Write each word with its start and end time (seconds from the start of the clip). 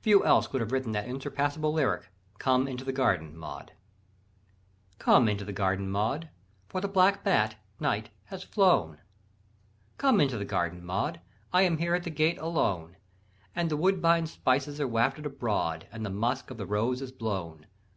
Few 0.00 0.24
else 0.26 0.48
could 0.48 0.60
have 0.60 0.72
written 0.72 0.90
that 0.90 1.08
unsurpassable 1.08 1.72
lyric, 1.72 2.08
Come 2.40 2.66
into 2.66 2.82
the 2.82 2.90
Garden, 2.92 3.36
Maud. 3.36 3.74
"Come 4.98 5.28
into 5.28 5.44
the 5.44 5.52
garden, 5.52 5.88
Maud, 5.88 6.30
For 6.66 6.80
the 6.80 6.88
black 6.88 7.22
bat, 7.22 7.54
night, 7.78 8.10
has 8.24 8.42
flown, 8.42 8.98
Come 9.96 10.20
into 10.20 10.36
the 10.36 10.44
garden, 10.44 10.84
Maud, 10.84 11.20
I 11.52 11.62
am 11.62 11.78
here 11.78 11.94
at 11.94 12.02
the 12.02 12.10
gate 12.10 12.38
alone; 12.38 12.96
And 13.54 13.70
the 13.70 13.76
woodbine 13.76 14.26
spices 14.26 14.80
are 14.80 14.88
wafted 14.88 15.26
abroad, 15.26 15.86
And 15.92 16.04
the 16.04 16.10
musk 16.10 16.50
of 16.50 16.56
the 16.58 16.66
rose 16.66 17.00
is 17.00 17.12
blown. 17.12 17.68